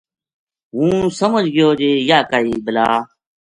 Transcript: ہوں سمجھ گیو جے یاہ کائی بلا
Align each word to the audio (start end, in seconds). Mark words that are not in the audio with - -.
ہوں 0.73 0.95
سمجھ 1.19 1.47
گیو 1.55 1.69
جے 1.79 1.89
یاہ 2.09 2.27
کائی 2.31 2.51
بلا 2.65 2.87